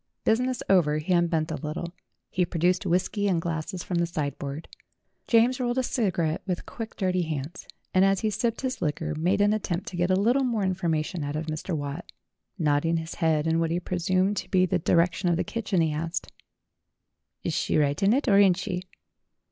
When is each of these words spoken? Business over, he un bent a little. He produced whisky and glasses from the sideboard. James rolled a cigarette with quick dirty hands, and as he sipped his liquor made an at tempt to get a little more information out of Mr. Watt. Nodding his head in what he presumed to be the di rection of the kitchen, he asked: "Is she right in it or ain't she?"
Business 0.23 0.63
over, 0.67 0.97
he 0.97 1.13
un 1.13 1.27
bent 1.27 1.51
a 1.51 1.57
little. 1.61 1.93
He 2.31 2.43
produced 2.43 2.87
whisky 2.87 3.27
and 3.27 3.39
glasses 3.39 3.83
from 3.83 3.99
the 3.99 4.07
sideboard. 4.07 4.67
James 5.27 5.59
rolled 5.59 5.77
a 5.77 5.83
cigarette 5.83 6.41
with 6.47 6.65
quick 6.65 6.95
dirty 6.95 7.21
hands, 7.21 7.67
and 7.93 8.03
as 8.03 8.21
he 8.21 8.31
sipped 8.31 8.61
his 8.61 8.81
liquor 8.81 9.13
made 9.13 9.41
an 9.41 9.53
at 9.53 9.61
tempt 9.61 9.87
to 9.89 9.95
get 9.97 10.09
a 10.09 10.15
little 10.15 10.43
more 10.43 10.63
information 10.63 11.23
out 11.23 11.35
of 11.35 11.45
Mr. 11.45 11.77
Watt. 11.77 12.11
Nodding 12.57 12.97
his 12.97 13.13
head 13.21 13.45
in 13.45 13.59
what 13.59 13.69
he 13.69 13.79
presumed 13.79 14.37
to 14.37 14.49
be 14.49 14.65
the 14.65 14.79
di 14.79 14.93
rection 14.93 15.29
of 15.29 15.37
the 15.37 15.43
kitchen, 15.43 15.81
he 15.81 15.93
asked: 15.93 16.31
"Is 17.43 17.53
she 17.53 17.77
right 17.77 18.01
in 18.01 18.11
it 18.11 18.27
or 18.27 18.39
ain't 18.39 18.57
she?" 18.57 18.81